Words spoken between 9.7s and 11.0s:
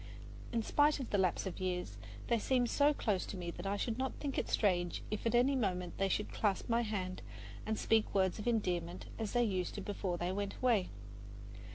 to before they went away.